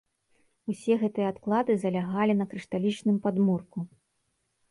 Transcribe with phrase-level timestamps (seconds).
[0.71, 3.79] Усе гэтыя адклады залягалі на крышталічным падмурку.